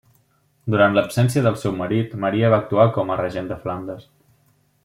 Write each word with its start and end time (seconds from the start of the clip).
Durant 0.75 0.95
l'absència 0.97 1.43
del 1.47 1.59
seu 1.65 1.77
marit, 1.83 2.17
Maria 2.25 2.51
va 2.55 2.61
actuar 2.65 2.89
com 2.99 3.13
a 3.13 3.19
regent 3.23 3.53
de 3.55 3.63
Flandes. 3.67 4.13